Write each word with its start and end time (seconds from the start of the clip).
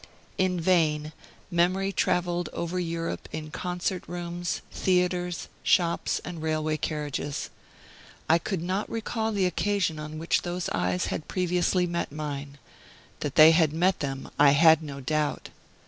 In 0.39 0.59
vain 0.59 1.13
memory 1.51 1.91
traveled 1.91 2.49
over 2.53 2.79
Europe 2.79 3.29
in 3.31 3.51
concert 3.51 4.03
rooms, 4.07 4.61
theaters, 4.71 5.47
shops, 5.61 6.17
and 6.25 6.41
railway 6.41 6.77
carriages. 6.77 7.51
I 8.27 8.39
could 8.39 8.63
not 8.63 8.89
recall 8.89 9.31
the 9.31 9.45
occasion 9.45 9.99
on 9.99 10.17
which 10.17 10.41
those 10.41 10.69
eyes 10.69 11.05
had 11.13 11.27
previously 11.27 11.85
met 11.85 12.11
mine. 12.11 12.57
That 13.19 13.35
they 13.35 13.51
had 13.51 13.73
met 13.73 13.99
them 13.99 14.31
I 14.39 14.53
had 14.57 14.81
no 14.81 15.01
doubt. 15.01 15.49